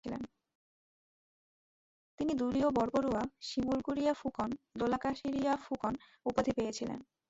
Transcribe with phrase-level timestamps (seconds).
[2.19, 5.93] তিনি দুলীয়া বরবরুয়া, শিমুলগুরীয়া ফুকন, দোলাকাষরীয়া ফুকন
[6.25, 6.99] উপাধী পেয়েছিলেন।